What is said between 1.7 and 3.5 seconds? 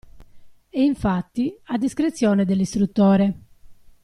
discrezione dell'istruttore.